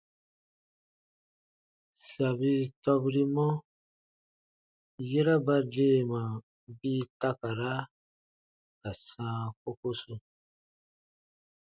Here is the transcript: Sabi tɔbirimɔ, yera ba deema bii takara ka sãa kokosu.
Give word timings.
Sabi 2.09 2.53
tɔbirimɔ, 2.83 3.45
yera 5.09 5.35
ba 5.45 5.55
deema 5.73 6.21
bii 6.79 7.01
takara 7.19 7.71
ka 8.79 8.89
sãa 9.07 9.39
kokosu. 9.61 10.13